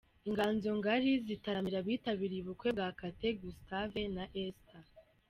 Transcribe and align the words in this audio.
Inganzo 0.27 0.69
ngari 0.79 1.09
zitaramira 1.27 1.77
abitabiriye 1.79 2.41
ubukwe 2.43 2.67
bwa 2.75 2.89
Kate 2.99 3.29
Gustave 3.41 4.01
na 4.15 4.25
Esther. 4.43 4.83